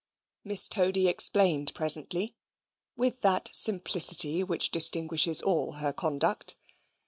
[0.43, 2.35] Miss Toady explained presently,
[2.95, 6.57] with that simplicity which distinguishes all her conduct.